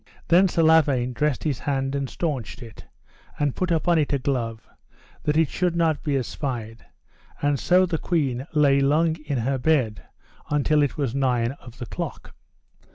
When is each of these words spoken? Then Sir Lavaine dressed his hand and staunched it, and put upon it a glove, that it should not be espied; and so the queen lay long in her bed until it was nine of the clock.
Then 0.29 0.47
Sir 0.47 0.63
Lavaine 0.63 1.13
dressed 1.13 1.43
his 1.43 1.59
hand 1.59 1.93
and 1.93 2.09
staunched 2.09 2.63
it, 2.63 2.85
and 3.37 3.55
put 3.55 3.69
upon 3.69 3.99
it 3.99 4.11
a 4.11 4.17
glove, 4.17 4.67
that 5.21 5.37
it 5.37 5.47
should 5.47 5.75
not 5.75 6.01
be 6.01 6.17
espied; 6.17 6.83
and 7.39 7.59
so 7.59 7.85
the 7.85 7.99
queen 7.99 8.47
lay 8.51 8.79
long 8.79 9.17
in 9.25 9.37
her 9.37 9.59
bed 9.59 10.01
until 10.49 10.81
it 10.81 10.97
was 10.97 11.13
nine 11.13 11.51
of 11.51 11.77
the 11.77 11.85
clock. 11.85 12.33